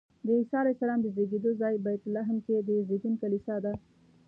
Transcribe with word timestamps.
د 0.25 0.27
عیسی 0.37 0.55
علیه 0.59 0.73
السلام 0.75 0.99
د 1.01 1.07
زېږېدو 1.15 1.51
ځای 1.61 1.73
بیت 1.85 2.01
لحم 2.15 2.37
کې 2.45 2.55
د 2.59 2.69
زېږون 2.87 3.13
کلیسا 3.21 3.55
ده. 3.63 3.73